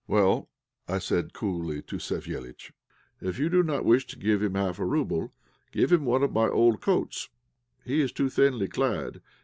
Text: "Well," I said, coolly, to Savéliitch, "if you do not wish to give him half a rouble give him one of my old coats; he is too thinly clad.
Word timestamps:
"Well," 0.07 0.49
I 0.87 0.97
said, 0.97 1.31
coolly, 1.31 1.83
to 1.83 1.97
Savéliitch, 1.97 2.71
"if 3.21 3.37
you 3.37 3.49
do 3.49 3.61
not 3.61 3.85
wish 3.85 4.07
to 4.07 4.17
give 4.17 4.41
him 4.41 4.55
half 4.55 4.79
a 4.79 4.83
rouble 4.83 5.31
give 5.71 5.91
him 5.91 6.05
one 6.05 6.23
of 6.23 6.33
my 6.33 6.47
old 6.47 6.81
coats; 6.81 7.29
he 7.85 8.01
is 8.01 8.11
too 8.11 8.27
thinly 8.27 8.67
clad. 8.67 9.21